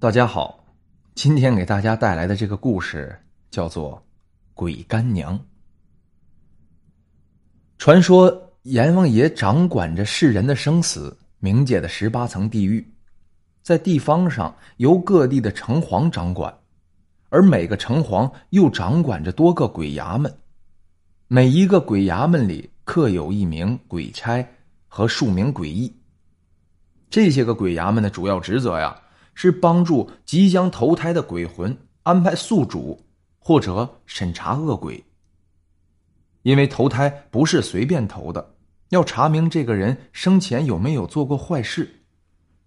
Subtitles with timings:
[0.00, 0.64] 大家好，
[1.14, 3.14] 今天给大家带来的这个故事
[3.50, 3.96] 叫做
[4.54, 5.38] 《鬼干娘》。
[7.76, 12.82] 传说阎王爷掌管着世人的生死，冥界的十八层地狱，
[13.62, 16.58] 在地方上由各地的城隍掌管，
[17.28, 20.34] 而每个城隍又掌管着多个鬼衙门，
[21.28, 24.48] 每一个鬼衙门里刻有一名鬼差
[24.88, 25.94] 和数名鬼役。
[27.10, 28.98] 这些个鬼衙门的主要职责呀，
[29.42, 33.02] 是帮助即将投胎的鬼魂安排宿主，
[33.38, 35.02] 或者审查恶鬼。
[36.42, 38.54] 因为投胎不是随便投的，
[38.90, 41.90] 要查明这个人生前有没有做过坏事，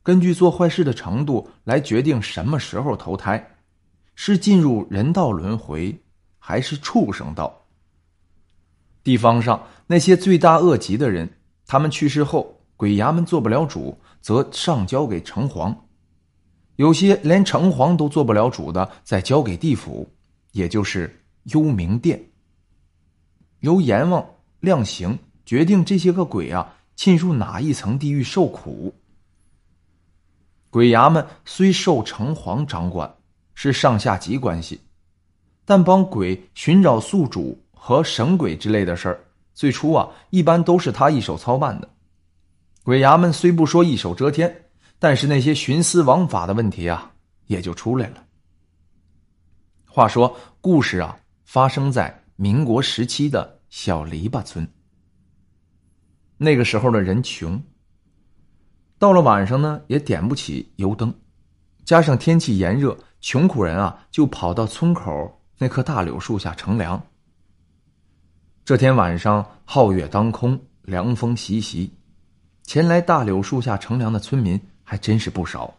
[0.02, 3.55] 根据做坏事的程度来决定什么时候投胎，
[4.16, 5.96] 是进入人道轮回，
[6.40, 7.55] 还是畜生道。
[9.04, 11.30] 地方上那些罪大恶极的人，
[11.68, 13.96] 他们去世后，鬼衙门做不了主。
[14.21, 15.76] 则上交给城隍，
[16.77, 20.10] 有些连城隍都做不了主的，再交给地府，
[20.52, 22.21] 也就是幽冥殿。
[23.60, 24.26] 由阎王
[24.60, 28.93] 量刑，决定这些个鬼啊进入哪一层地狱受苦。
[30.70, 33.13] 鬼衙门虽受城隍掌管，
[33.54, 34.82] 是上下级关系，
[35.65, 41.87] 但帮鬼寻找宿主和神鬼之类的事儿，最初啊一般都是他一手操办的。
[42.84, 44.62] 鬼衙门虽不说一手遮天，
[45.04, 47.12] 但是那些徇私枉法的问题啊，
[47.48, 48.23] 也就出来了。
[49.85, 54.65] 话说，故事啊，发生在民国时期的小篱笆村。
[56.37, 57.62] 那个时候的人穷，
[58.98, 61.13] 到了晚上呢，也点不起油灯，
[61.84, 67.06] 加上天气炎热，穷苦人啊，就跑到村口那棵大柳树下乘凉。
[68.63, 71.94] 这天晚上，皓月当空，凉风习习。
[72.63, 74.57] 前来大柳树下乘凉的村民
[74.94, 75.74] 还真是不少，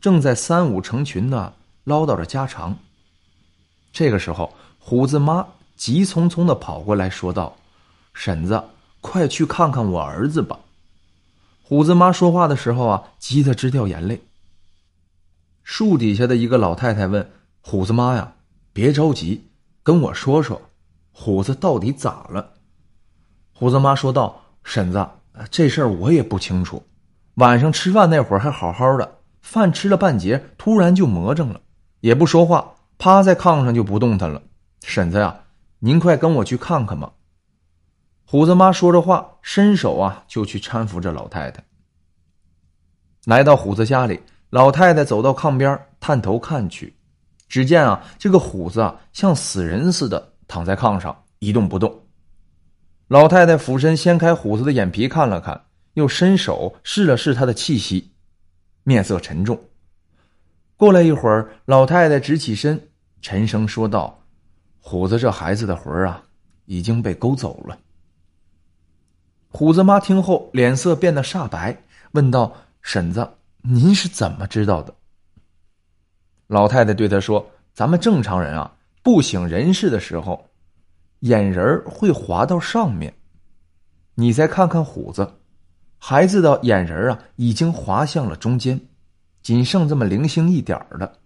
[0.00, 1.54] 正在三五成群的
[1.84, 2.76] 唠叨着家常。
[3.92, 7.56] 这个时候，虎子妈急匆匆的跑过来说道
[8.12, 8.64] ：“婶子，
[9.00, 10.58] 快去看看我儿子吧！”
[11.62, 14.20] 虎子妈说话的时候啊，急得直掉眼泪。
[15.62, 18.34] 树底下的一个老太太问虎子妈呀
[18.74, 19.44] ：“别着急，
[19.84, 20.60] 跟我说说，
[21.12, 22.54] 虎子到底咋了？”
[23.54, 25.08] 虎子妈说道：“婶子。”
[25.48, 26.84] 这事儿我也不清楚。
[27.36, 31.60] 晚上吃饭那会儿还好好的，饭吃了半截，突然就魔怔了，
[32.00, 34.42] 也不说话，趴在炕上就不动弹了。
[34.84, 35.40] 婶子呀，
[35.78, 37.12] 您快跟我去看看吧。
[38.26, 41.64] 虎子妈说着话，伸手啊就去搀扶着老太太。
[43.24, 44.20] 来到虎子家里，
[44.50, 46.96] 老太太走到炕边，探头看去，
[47.48, 52.02] 只见啊这个虎子啊像死人似的躺在炕上一动不动。
[53.08, 55.64] 老太太俯身掀开虎子的眼皮看了看，
[55.94, 58.12] 又伸手试了试他的气息，
[58.82, 59.58] 面色沉重。
[60.76, 62.88] 过了一会儿，老太太直起身，
[63.20, 64.24] 沉声说道
[64.80, 66.24] ：“虎子这孩子的魂儿啊，
[66.64, 67.78] 已经被勾走了。”
[69.48, 71.82] 虎子妈听后脸色变得煞白，
[72.12, 72.52] 问道
[72.82, 74.94] ：“婶子，您是怎么知道的？”
[76.48, 80.48] 老太太对他说：“咱们正常人啊，不省人事的时候。”
[81.22, 83.14] 眼仁会滑到上面，
[84.16, 85.34] 你再看看虎子，
[86.04, 88.80] 孩子的眼仁啊，已经滑向了中间，
[89.40, 91.20] 仅剩这么零星一点儿的。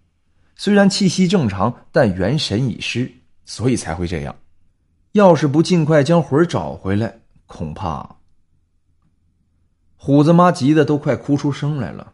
[0.55, 3.11] 虽然气息正常，但元神已失，
[3.43, 4.35] 所以才会这样。
[5.13, 8.17] 要是不尽快将魂找回来，恐怕……
[9.95, 12.13] 虎子妈急得都快哭出声来了，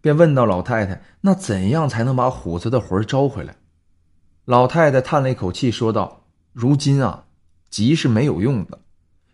[0.00, 3.54] 便问到老太太：“那怎样才能把虎子的魂招回来？”
[4.44, 6.24] 老太太叹了一口气，说道。
[6.52, 7.26] 如今啊，
[7.70, 8.80] 急是没有用的，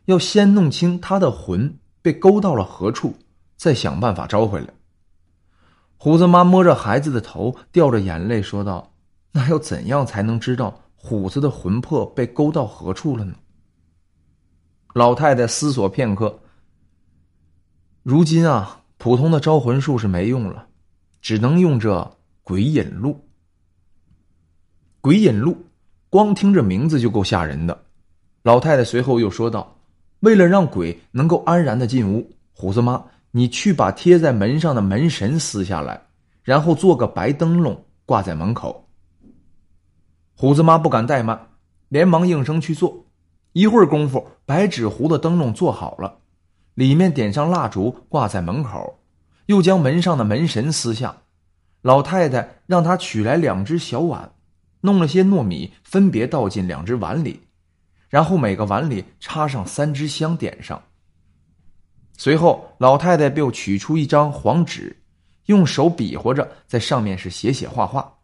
[0.04, 3.14] 要先弄清他的魂被勾到了何处，
[3.56, 4.66] 再想办法招回来。
[5.96, 8.92] 虎子妈摸着孩子的头，掉着眼泪说道
[9.32, 13.34] ：“那要怎样才能知道虎子的魂魄被勾到何处了呢？”
[14.94, 16.40] 老太太思索片刻，
[18.02, 20.66] 如今啊，普通的招魂术是没用了，
[21.20, 23.25] 只能用这鬼引路。
[25.00, 25.56] 鬼引路。
[26.10, 27.87] 光听这名字就够吓人的，
[28.43, 29.75] 老太太随后又说道
[30.22, 36.00] ：“为了让鬼能够安然的进屋，虎子妈，你去把贴在门上的门神撕下来，
[36.44, 38.88] 然后做个白灯笼挂在门口。”
[40.34, 41.48] 虎子妈不敢怠慢，
[41.88, 43.04] 连忙应声去做。
[43.52, 46.19] 一会儿功夫，白纸糊的灯笼做好了，
[46.75, 49.00] 里面点上蜡烛挂在门口，
[49.46, 51.16] 又将门上的门神撕下。
[51.82, 54.32] 老太太让他取来两只小碗。
[54.82, 57.40] 弄了些糯米，分别倒进两只碗里，
[58.12, 60.82] 然后每个碗里插上三支香，点上。
[62.19, 64.94] 随后，老太太又取出一张黄纸，
[65.47, 68.19] 用手比划着在上面是写写画画。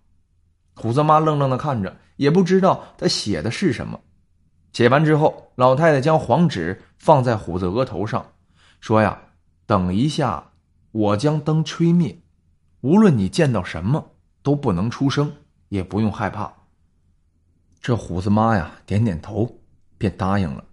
[0.74, 3.98] 虎子妈愣愣的看着，也不知道他写的是什么。
[4.74, 8.30] 写完之后，老太太将黄纸放在虎子额头上，
[8.80, 9.18] 说：“呀，
[9.64, 10.50] 等一下，
[10.92, 12.14] 我将灯吹灭，
[12.82, 14.06] 无论你见到什么，
[14.42, 15.32] 都不能出声，
[15.70, 16.52] 也不用害怕。”
[17.80, 19.50] 这虎子妈呀，点点头，
[19.98, 20.64] 便答应了。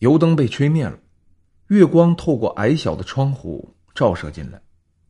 [0.00, 0.98] 油灯被吹灭了，
[1.68, 4.60] 月光透过矮小的窗户照射进来，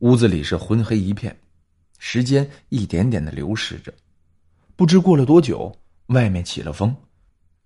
[0.01, 1.39] 屋子里是昏黑一片。
[1.99, 3.93] 时间一点点的流逝着，
[4.77, 6.95] 不知过了多久，外面起了风，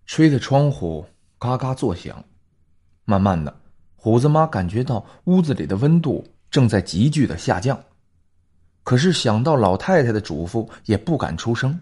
[0.06, 1.04] 吹的窗户
[1.38, 2.24] 嘎嘎作响。
[3.04, 3.54] 慢慢的，
[3.94, 7.78] 虎子妈感觉到屋子里的温度正在急剧的下降，
[8.84, 11.78] 可是想到老太太的嘱咐，也不敢出声。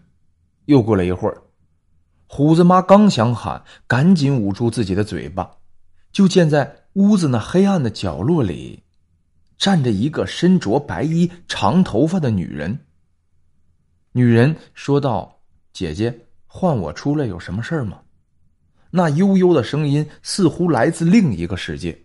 [0.64, 1.40] 又过了一会儿，
[2.32, 5.50] 虎子妈刚想喊，赶紧捂住自己的嘴巴，
[6.12, 8.84] 就见在屋子那黑暗的角落里。
[9.58, 12.86] 站着一个身着白衣、长头发的女人。
[14.12, 15.40] 女人说道
[15.74, 17.98] ：“姐姐，唤我出来有什么事儿吗？”
[18.92, 22.00] 那悠悠的声音似乎来自另一个世界。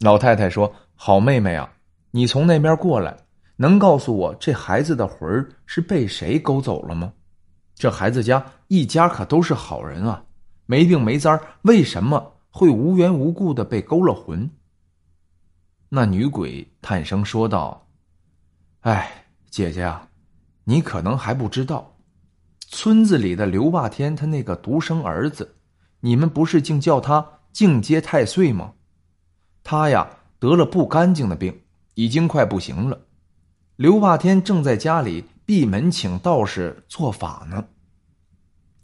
[0.00, 1.72] 老太太说：“好妹妹啊，
[2.10, 3.16] 你从那边过来，
[3.56, 7.10] 能告诉我这孩子的魂儿是被谁勾走了吗？
[7.76, 10.24] 这孩子家一家可都是好人啊，
[10.64, 14.50] 没病没灾为什么会无缘无故的被勾了魂？”
[15.90, 17.86] 那女鬼叹声说道
[18.80, 20.08] ：“哎，姐姐啊，
[20.64, 21.98] 你可能还不知道，
[22.58, 25.56] 村子里的刘霸天他那个独生儿子，
[26.00, 28.72] 你们不是竟叫他净阶太岁吗？
[29.62, 30.08] 他呀
[30.38, 31.62] 得了不干净的病，
[31.94, 33.02] 已经快不行了。
[33.76, 37.64] 刘霸天正在家里闭门请道士做法呢。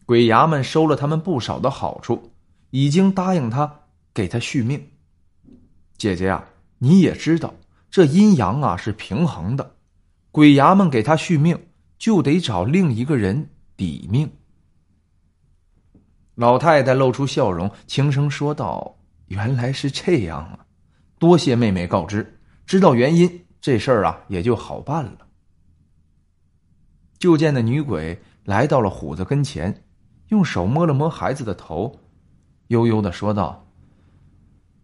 [0.06, 2.32] 鬼衙门收了他们不少的好处，
[2.70, 3.80] 已经答应他
[4.14, 4.88] 给他续命。
[5.98, 6.44] 姐姐呀。”
[6.84, 7.54] 你也知道，
[7.92, 9.76] 这阴阳啊是平衡的，
[10.32, 11.56] 鬼衙门给他续命，
[11.96, 14.28] 就得找另一个人抵命。
[16.34, 18.98] 老太太露出笑容，轻声说道
[19.30, 20.66] ：“原来是这样啊，
[21.20, 25.18] 多谢妹妹告知，知道原因，这事儿啊也就好办了。”
[27.22, 29.84] 就见那女鬼来到了虎子跟前，
[30.30, 32.00] 用手摸了摸孩子的头，
[32.66, 33.64] 悠悠的说道：“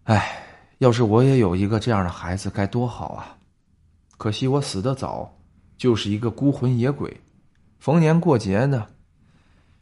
[0.04, 0.44] 哎。”
[0.78, 3.36] 要是我也有一个这样的孩子，该多好啊！
[4.16, 5.36] 可惜我死的早，
[5.76, 7.20] 就是一个孤魂野鬼，
[7.80, 8.86] 逢年过节的，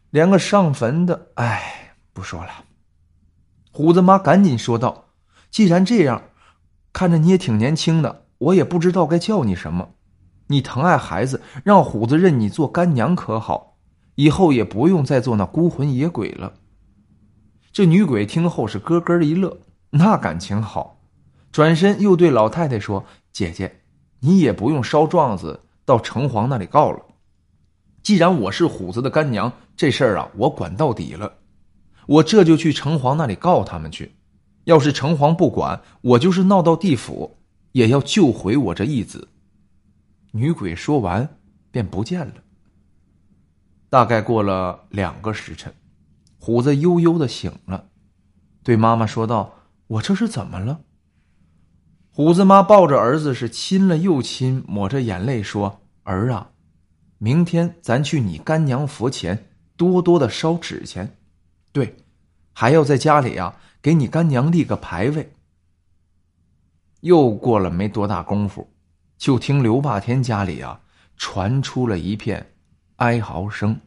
[0.09, 2.65] 连个上坟的，哎，不说了。
[3.71, 5.09] 虎子妈赶紧说道
[5.53, 6.23] ：“既然这样，
[6.95, 9.91] 看着你也挺年轻的，我也不知道该叫你什么。
[10.49, 13.77] 你疼爱孩子，让虎子认你做干娘可好？
[14.15, 16.55] 以后也不用再做那孤魂野鬼了。”
[17.73, 19.59] 这女鬼听后是咯咯一乐。
[19.91, 21.01] 那感情好，
[21.53, 23.81] 转身又对老太太说：“姐姐，
[24.21, 27.03] 你也不用烧状子到城隍那里告了。
[28.03, 31.35] 既然我是虎子的干娘，这事儿啊，我管到底了。
[32.07, 34.15] 我这就去城隍那里告他们去。
[34.65, 37.37] 要是城隍不管，我就是闹到地府，
[37.73, 39.29] 也要救回我这义子。”
[40.37, 41.39] 女鬼说完，
[41.71, 42.35] 便不见了。
[43.89, 45.73] 大概过了两个时辰，
[46.39, 47.89] 虎子悠悠的醒了，
[48.63, 49.55] 对妈妈说道。
[49.89, 50.81] 我这是怎么了？
[52.11, 56.51] 虎子妈抱着儿子是亲了又亲，抹着眼泪说：“儿啊，
[57.19, 61.17] 明天咱去你干娘佛前多多的烧纸钱，
[61.71, 61.97] 对，
[62.53, 65.33] 还要在家里啊给你干娘立个牌位。”
[67.01, 68.69] 又过了没多大功夫，
[69.19, 70.81] 就听刘霸天家里啊
[71.17, 72.53] 传出了一片
[72.97, 73.81] 哀嚎声。